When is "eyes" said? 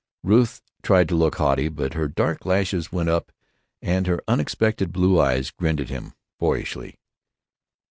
5.21-5.51